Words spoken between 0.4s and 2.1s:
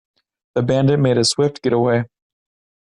The bandit made a swift getaway.